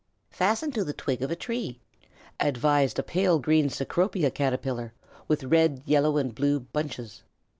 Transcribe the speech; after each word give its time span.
"Fasten 0.31 0.71
to 0.71 0.83
the 0.83 0.93
twig 0.95 1.21
of 1.21 1.29
a 1.29 1.35
tree," 1.35 1.79
advised 2.39 2.97
a 2.97 3.03
pale 3.03 3.37
green 3.37 3.69
Cecropia 3.69 4.31
Caterpillar 4.31 4.93
with 5.27 5.43
red, 5.43 5.83
yellow, 5.85 6.17
and 6.17 6.33
blue 6.33 6.59
bunches. 6.59 7.21